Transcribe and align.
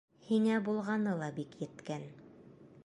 —Һиңә 0.29 0.55
булғаны 0.69 1.13
ла 1.21 1.31
бик 1.39 1.55
еткән... 1.67 2.09